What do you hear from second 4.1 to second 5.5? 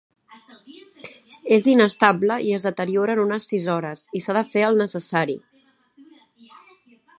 i s'ha de fer el necessari.